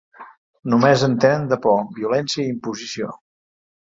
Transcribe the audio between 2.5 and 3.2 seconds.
imposició.